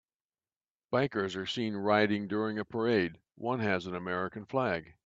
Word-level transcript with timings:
Bikers 0.91 1.35
are 1.35 1.45
seen 1.45 1.75
riding 1.75 2.27
during 2.27 2.57
a 2.57 2.65
parade, 2.65 3.19
one 3.35 3.59
has 3.59 3.85
an 3.85 3.93
American 3.93 4.47
flag. 4.47 4.95